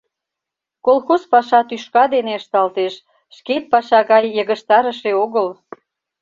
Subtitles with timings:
[0.85, 2.93] Колхоз паша тӱшка дене ышталтеш,
[3.35, 5.47] шкет паша гай йыгыжтарыше огыл.